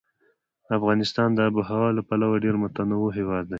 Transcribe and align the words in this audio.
افغانستان 0.77 1.29
د 1.33 1.39
آب 1.47 1.53
وهوا 1.57 1.87
له 1.97 2.01
پلوه 2.07 2.41
ډېر 2.43 2.55
متنوع 2.63 3.09
هېواد 3.19 3.43
دی. 3.47 3.49